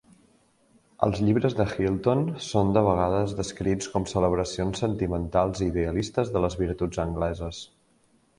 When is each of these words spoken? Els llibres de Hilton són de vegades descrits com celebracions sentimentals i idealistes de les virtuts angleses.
Els 1.07 1.19
llibres 1.25 1.55
de 1.59 1.67
Hilton 1.73 2.23
són 2.45 2.71
de 2.77 2.83
vegades 2.87 3.35
descrits 3.41 3.91
com 3.97 4.09
celebracions 4.13 4.83
sentimentals 4.85 5.63
i 5.63 5.69
idealistes 5.75 6.35
de 6.39 6.43
les 6.49 6.59
virtuts 6.65 7.05
angleses. 7.07 7.63